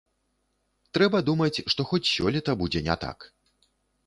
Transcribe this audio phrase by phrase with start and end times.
[0.97, 3.31] Трэба думаць, што хоць сёлета будзе не так.